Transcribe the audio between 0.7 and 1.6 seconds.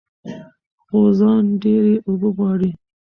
غوزان